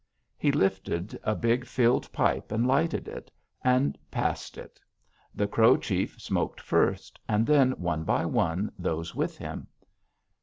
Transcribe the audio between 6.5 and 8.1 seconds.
first, and then one